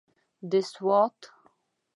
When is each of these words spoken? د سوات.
د 0.49 0.53
سوات. 0.71 1.17